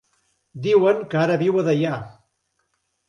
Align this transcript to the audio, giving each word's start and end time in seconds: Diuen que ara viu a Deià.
Diuen 0.67 1.03
que 1.13 1.21
ara 1.25 1.37
viu 1.43 1.61
a 1.65 1.69
Deià. 1.71 1.93